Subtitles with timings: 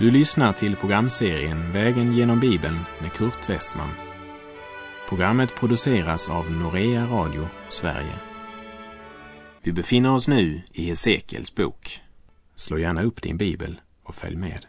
[0.00, 3.90] Du lyssnar till programserien Vägen genom Bibeln med Kurt Westman.
[5.08, 8.14] Programmet produceras av Norea Radio Sverige.
[9.62, 12.00] Vi befinner oss nu i Hesekiels bok.
[12.54, 14.66] Slå gärna upp din bibel och följ med.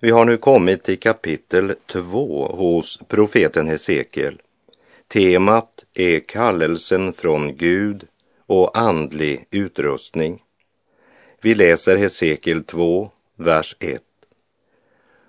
[0.00, 4.40] Vi har nu kommit till kapitel 2 hos profeten Hesekiel.
[5.08, 8.04] Temat är kallelsen från Gud
[8.46, 10.42] och andlig utrustning.
[11.42, 14.02] Vi läser Hesekiel 2, vers 1.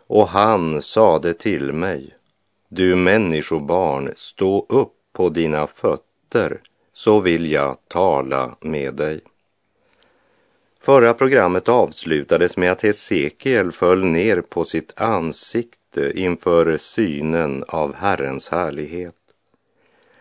[0.07, 2.15] Och han sade till mig,
[2.69, 6.61] du människobarn, stå upp på dina fötter,
[6.93, 9.21] så vill jag tala med dig.
[10.81, 18.49] Förra programmet avslutades med att Hesekiel föll ner på sitt ansikte inför synen av Herrens
[18.49, 19.15] härlighet.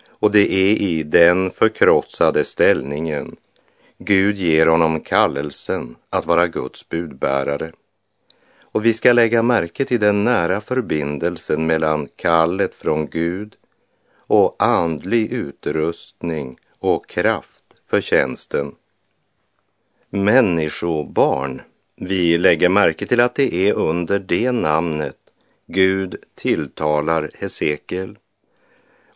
[0.09, 3.37] Och det är i den förkrossade ställningen
[3.98, 7.73] Gud ger honom kallelsen att vara Guds budbärare.
[8.77, 13.57] Och vi ska lägga märke till den nära förbindelsen mellan kallet från Gud
[14.17, 18.75] och andlig utrustning och kraft för tjänsten.
[20.11, 21.63] Människobarn,
[21.97, 25.17] vi lägger märke till att det är under det namnet
[25.67, 28.19] Gud tilltalar Hesekiel.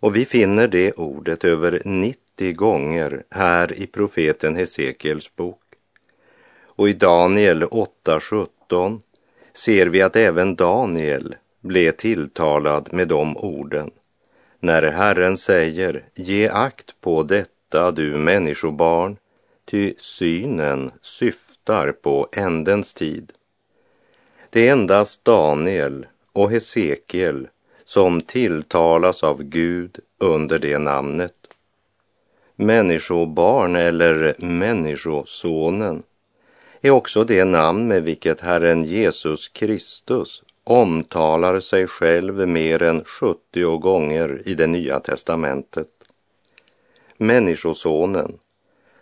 [0.01, 5.63] Och vi finner det ordet över 90 gånger här i profeten Hesekiels bok.
[6.65, 9.01] Och i Daniel 8.17
[9.55, 13.91] ser vi att även Daniel blev tilltalad med de orden.
[14.61, 19.17] När Herren säger, ge akt på detta du människobarn,
[19.71, 23.33] ty synen syftar på ändens tid.
[24.51, 27.49] Det är endast Daniel och Hesekiel
[27.85, 31.35] som tilltalas av Gud under det namnet.
[32.57, 36.03] Människobarn eller Människosonen
[36.81, 43.79] är också det namn med vilket Herren Jesus Kristus omtalar sig själv mer än 70
[43.79, 45.89] gånger i det nya testamentet.
[47.17, 48.39] Människosonen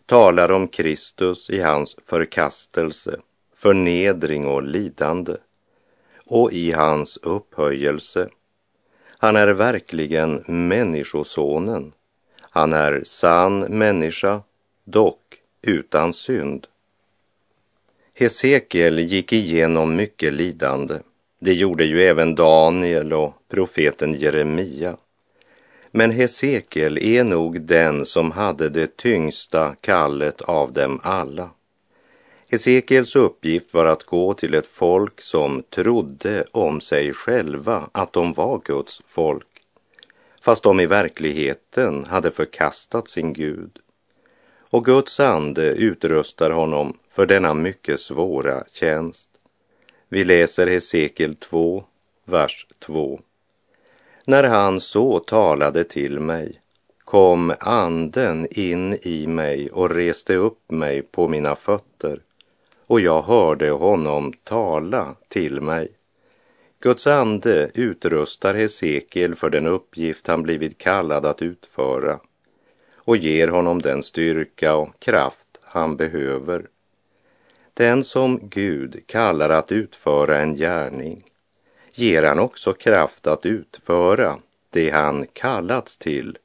[0.06, 3.20] talar om Kristus i hans förkastelse,
[3.56, 5.36] förnedring och lidande
[6.26, 8.28] och i hans upphöjelse.
[9.18, 11.92] Han är verkligen Människosonen.
[12.40, 14.42] Han är sann människa,
[14.84, 16.66] dock utan synd.
[18.20, 20.98] Hesekiel gick igenom mycket lidande.
[21.40, 24.96] Det gjorde ju även Daniel och profeten Jeremia.
[25.90, 31.50] Men Hesekiel är nog den som hade det tyngsta kallet av dem alla.
[32.48, 38.32] Hesekiels uppgift var att gå till ett folk som trodde om sig själva att de
[38.32, 39.62] var Guds folk,
[40.40, 43.78] fast de i verkligheten hade förkastat sin Gud.
[44.70, 49.28] Och Guds ande utrustar honom för denna mycket svåra tjänst.
[50.08, 51.84] Vi läser Hesekiel 2,
[52.24, 53.20] vers 2.
[54.24, 56.60] När han så talade till mig
[57.04, 62.20] kom anden in i mig och reste upp mig på mina fötter
[62.86, 65.88] och jag hörde honom tala till mig.
[66.80, 72.20] Guds ande utrustar Hesekiel för den uppgift han blivit kallad att utföra
[73.08, 76.66] och ger honom den styrka och kraft han behöver.
[77.74, 81.24] Den som Gud kallar att utföra en gärning
[81.92, 84.38] ger han också kraft att utföra
[84.70, 86.38] det han kallats till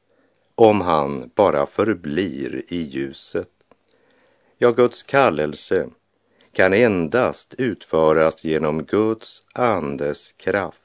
[0.56, 3.52] om han bara förblir i ljuset.
[4.58, 5.90] Ja, Guds kallelse
[6.54, 10.83] kan endast utföras genom Guds andes kraft.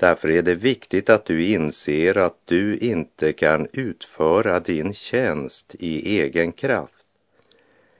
[0.00, 6.20] Därför är det viktigt att du inser att du inte kan utföra din tjänst i
[6.20, 7.06] egen kraft,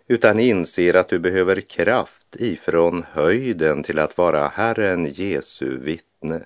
[0.06, 6.44] utan inser att du behöver kraft ifrån höjden till att vara Herren Jesu vittne.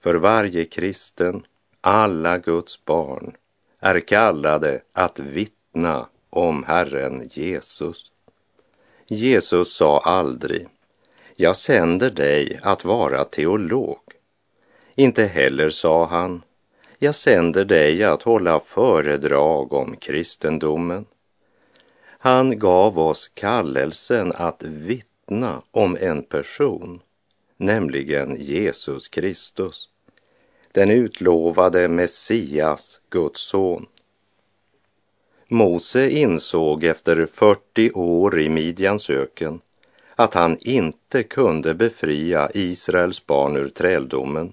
[0.00, 1.46] För varje kristen,
[1.80, 3.36] alla Guds barn,
[3.80, 8.12] är kallade att vittna om Herren Jesus.
[9.06, 10.68] Jesus sa aldrig,
[11.36, 13.98] jag sänder dig att vara teolog.
[15.00, 16.42] Inte heller sa han,
[16.98, 21.06] jag sänder dig att hålla föredrag om kristendomen.
[22.18, 27.00] Han gav oss kallelsen att vittna om en person,
[27.56, 29.88] nämligen Jesus Kristus,
[30.72, 33.86] den utlovade Messias, Guds son.
[35.48, 39.60] Mose insåg efter 40 år i Midjans öken
[40.16, 44.52] att han inte kunde befria Israels barn ur träldomen.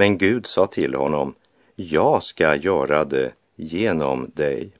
[0.00, 1.34] Men Gud sa till honom,
[1.76, 4.70] jag ska göra det genom dig.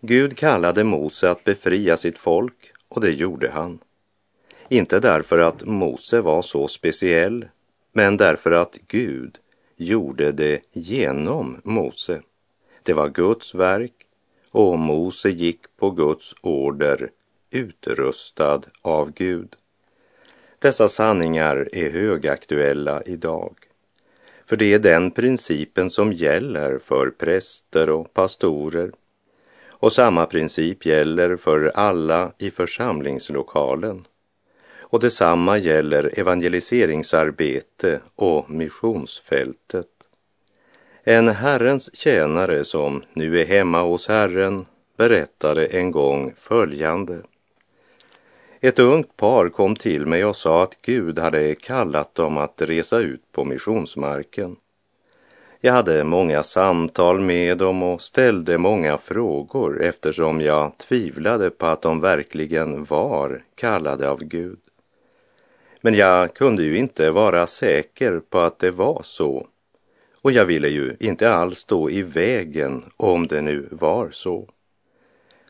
[0.00, 3.78] Gud kallade Mose att befria sitt folk och det gjorde han.
[4.68, 7.48] Inte därför att Mose var så speciell,
[7.92, 9.38] men därför att Gud
[9.76, 12.22] gjorde det genom Mose.
[12.82, 14.06] Det var Guds verk
[14.50, 17.10] och Mose gick på Guds order
[17.50, 19.56] utrustad av Gud.
[20.58, 23.54] Dessa sanningar är högaktuella idag.
[24.46, 28.92] För det är den principen som gäller för präster och pastorer.
[29.68, 34.04] Och samma princip gäller för alla i församlingslokalen.
[34.80, 39.86] Och detsamma gäller evangeliseringsarbete och missionsfältet.
[41.04, 44.66] En Herrens tjänare som nu är hemma hos Herren
[44.96, 47.18] berättade en gång följande.
[48.64, 52.98] Ett ungt par kom till mig och sa att Gud hade kallat dem att resa
[52.98, 54.56] ut på missionsmarken.
[55.60, 61.82] Jag hade många samtal med dem och ställde många frågor eftersom jag tvivlade på att
[61.82, 64.58] de verkligen var kallade av Gud.
[65.80, 69.46] Men jag kunde ju inte vara säker på att det var så.
[70.22, 74.48] Och jag ville ju inte alls stå i vägen om det nu var så.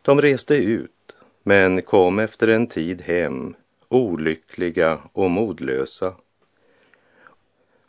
[0.02, 0.90] De reste ut
[1.42, 3.54] men kom efter en tid hem
[3.88, 6.14] olyckliga och modlösa.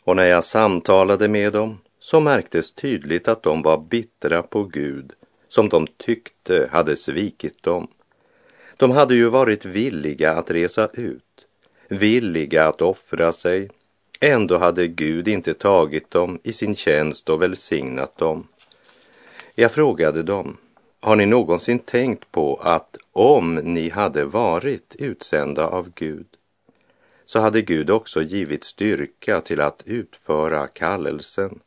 [0.04, 5.14] Och när jag samtalade med dem så märktes tydligt att de var bittra på Gud
[5.48, 7.88] som de tyckte hade svikit dem.
[8.78, 11.46] De hade ju varit villiga att resa ut,
[11.88, 13.70] villiga att offra sig.
[14.20, 18.48] Ändå hade Gud inte tagit dem i sin tjänst och välsignat dem.
[19.56, 20.58] Jag frågade dem,
[21.00, 26.28] har ni någonsin tänkt på att om ni hade varit utsända av Gud
[27.26, 31.60] så hade Gud också givit styrka till att utföra kallelsen.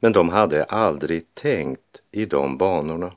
[0.00, 3.12] Men de hade aldrig tänkt i de banorna.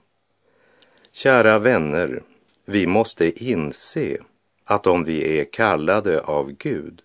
[1.12, 2.24] Kära vänner,
[2.66, 4.18] vi måste inse
[4.64, 7.02] att om vi är kallade av Gud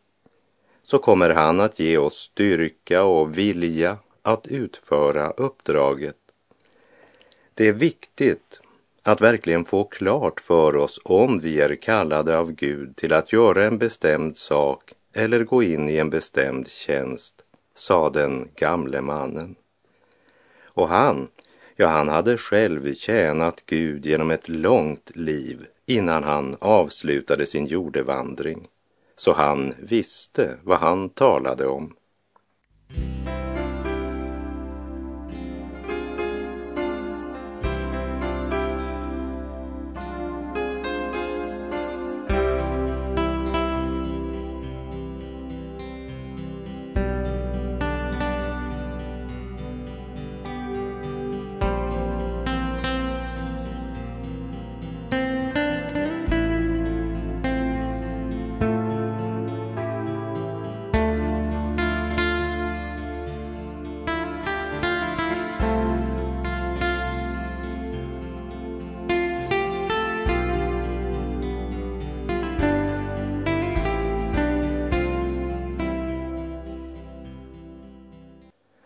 [0.83, 6.17] så kommer han att ge oss styrka och vilja att utföra uppdraget
[7.61, 8.60] det är viktigt
[9.03, 13.65] att verkligen få klart för oss om vi är kallade av Gud till att göra
[13.65, 17.35] en bestämd sak eller gå in i en bestämd tjänst,
[17.75, 19.55] sa den gamle mannen.
[20.65, 21.29] Och han,
[21.77, 28.69] ja, han hade själv tjänat Gud genom ett långt liv innan han avslutade sin jordevandring,
[29.17, 31.95] så han visste vad han talade om.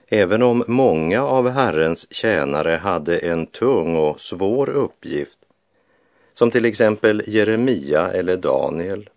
[0.09, 5.39] Även om många av Herrens tjänare hade en tung och svår uppgift,
[6.35, 9.11] som till exempel Jeremia eller Daniel,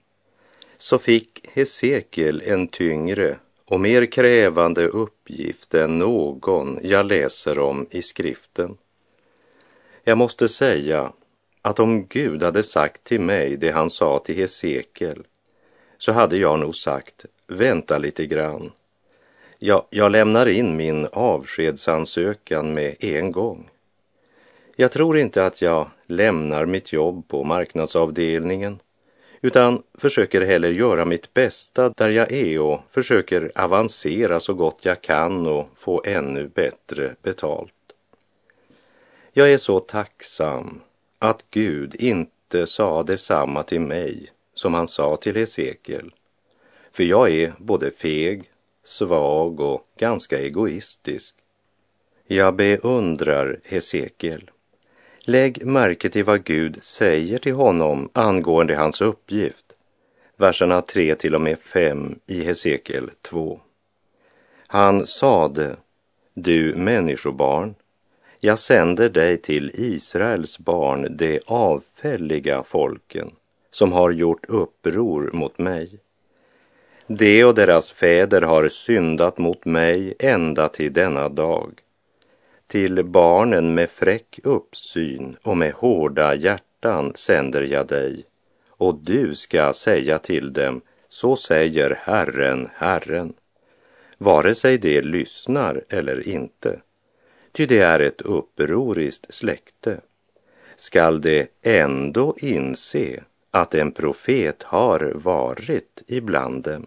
[0.78, 8.02] så fick Hesekiel en tyngre och mer krävande uppgift än någon jag läser om i
[8.02, 8.78] skriften.
[10.04, 11.12] Jag måste säga
[11.62, 15.24] att om Gud hade sagt till mig det han sa till Hesekiel
[15.98, 18.72] så hade jag nog sagt vänta lite grann
[19.60, 23.70] Ja, jag lämnar in min avskedsansökan med en gång.
[24.76, 28.80] Jag tror inte att jag lämnar mitt jobb på marknadsavdelningen
[29.42, 35.02] utan försöker heller göra mitt bästa där jag är och försöker avancera så gott jag
[35.02, 37.74] kan och få ännu bättre betalt.
[39.34, 40.82] Jag är så tacksam
[41.20, 46.14] att Gud inte sa detsamma till mig som han sa till Hesekiel.
[46.92, 48.52] För jag är både feg
[48.88, 51.36] svag och ganska egoistisk.
[52.28, 54.52] Jag beundrar Hesekiel.
[55.26, 59.66] Lägg märke till vad Gud säger till honom angående hans uppgift.
[60.38, 63.60] Verserna 3 till och med 5 i Hesekiel 2.
[64.68, 65.78] Han sade,
[66.34, 67.76] du människobarn,
[68.40, 73.32] jag sänder dig till Israels barn, de avfälliga folken,
[73.72, 76.00] som har gjort uppror mot mig.
[77.10, 81.80] De och deras fäder har syndat mot mig ända till denna dag.
[82.68, 88.26] Till barnen med fräck uppsyn och med hårda hjärtan sänder jag dig
[88.68, 93.34] och du ska säga till dem, så säger Herren, Herren,
[94.18, 96.80] vare sig de lyssnar eller inte.
[97.52, 100.00] Ty det är ett upproriskt släkte.
[100.76, 106.86] Skall de ändå inse att en profet har varit ibland dem?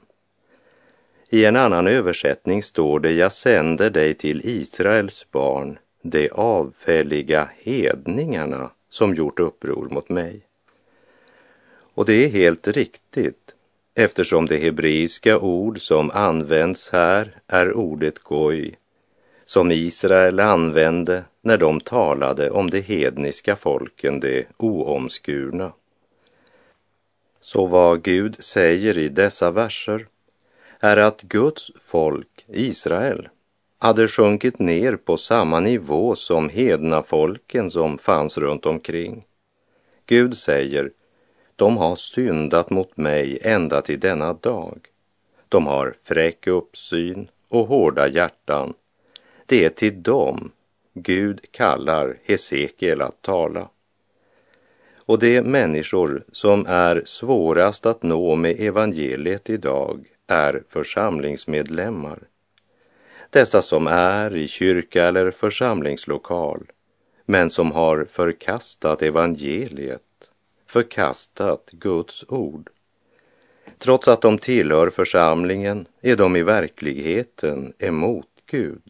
[1.32, 8.70] I en annan översättning står det, jag sänder dig till Israels barn, de avfälliga hedningarna
[8.88, 10.40] som gjort uppror mot mig.
[11.94, 13.54] Och det är helt riktigt
[13.94, 18.78] eftersom det hebreiska ord som används här är ordet goj
[19.44, 25.72] som Israel använde när de talade om de hedniska folken, de oomskurna.
[27.40, 30.06] Så vad Gud säger i dessa verser
[30.80, 33.28] är att Guds folk, Israel,
[33.78, 39.24] hade sjunkit ner på samma nivå som hedna folken som fanns runt omkring.
[40.06, 40.90] Gud säger,
[41.56, 44.78] de har syndat mot mig ända till denna dag.
[45.48, 48.74] De har fräck uppsyn och hårda hjärtan.
[49.46, 50.50] Det är till dem
[50.94, 53.68] Gud kallar Hesekiel att tala.
[55.06, 62.18] Och de människor som är svårast att nå med evangeliet idag är församlingsmedlemmar.
[63.30, 66.66] Dessa som är i kyrka eller församlingslokal,
[67.26, 70.02] men som har förkastat evangeliet,
[70.66, 72.70] förkastat Guds ord.
[73.78, 78.82] Trots att de tillhör församlingen är de i verkligheten emot Gud.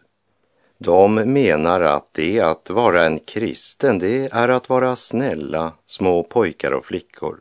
[0.78, 6.72] De menar att det att vara en kristen, det är att vara snälla små pojkar
[6.72, 7.40] och flickor.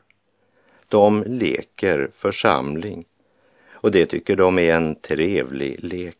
[0.87, 3.05] De leker församling
[3.81, 6.15] och det tycker de är en trevlig lek.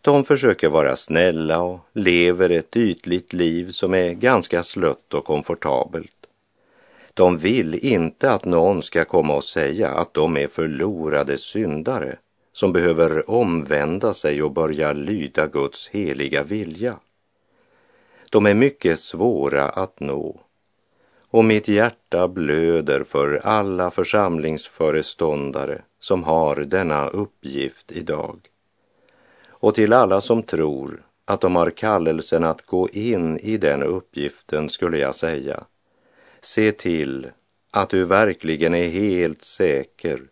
[0.00, 6.26] De försöker vara snälla och lever ett ytligt liv som är ganska slött och komfortabelt.
[7.14, 12.16] De vill inte att någon ska komma och säga att de är förlorade syndare
[12.52, 16.96] som behöver omvända sig och börja lyda Guds heliga vilja.
[18.30, 20.40] De är mycket svåra att nå
[21.30, 28.40] och mitt hjärta blöder för alla församlingsföreståndare som har denna uppgift idag.
[29.48, 34.70] Och till alla som tror att de har kallelsen att gå in i den uppgiften
[34.70, 35.64] skulle jag säga,
[36.40, 37.30] se till
[37.70, 40.22] att du verkligen är helt säker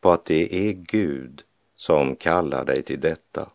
[0.00, 1.42] på att det är Gud
[1.76, 3.48] som kallar dig till detta.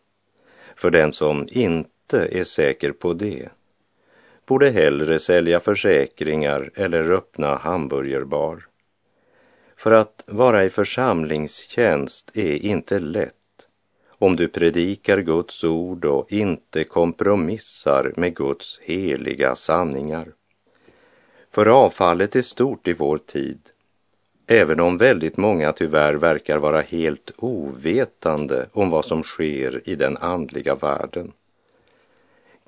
[0.76, 3.48] För den som inte är säker på det
[4.46, 8.66] borde hellre sälja försäkringar eller öppna hamburgerbar.
[9.76, 13.34] För att vara i församlingstjänst är inte lätt
[14.18, 20.26] om du predikar Guds ord och inte kompromissar med Guds heliga sanningar.
[21.50, 23.60] För avfallet är stort i vår tid,
[24.46, 30.16] även om väldigt många tyvärr verkar vara helt ovetande om vad som sker i den
[30.16, 31.32] andliga världen.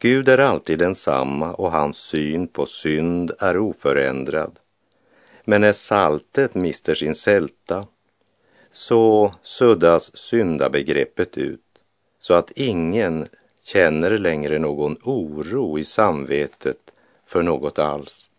[0.00, 4.58] Gud är alltid densamma och hans syn på synd är oförändrad.
[5.44, 7.86] Men när saltet mister sin sälta
[8.72, 11.60] så suddas syndabegreppet ut
[12.20, 13.28] så att ingen
[13.62, 16.92] känner längre någon oro i samvetet
[17.26, 18.30] för något alls.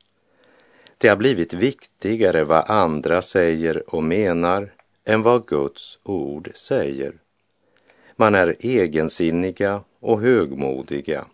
[0.98, 4.74] Det har blivit viktigare vad andra säger och menar
[5.06, 7.14] än vad Guds ord säger.
[8.16, 11.26] Man är egensinniga och högmodiga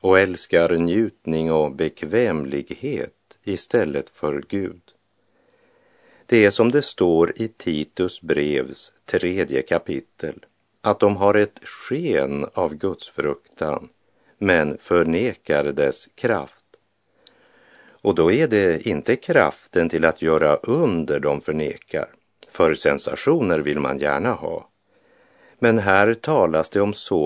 [0.00, 3.14] och älskar njutning och bekvämlighet
[3.44, 4.80] istället för Gud.
[6.26, 10.34] Det är som det står i Titus brevs tredje kapitel,
[10.80, 13.88] att de har ett sken av Guds fruktan
[14.38, 16.54] men förnekar dess kraft.
[18.02, 22.08] Och då är det inte kraften till att göra under de förnekar,
[22.48, 24.68] för sensationer vill man gärna ha.
[25.58, 27.20] Men här talas det om sådant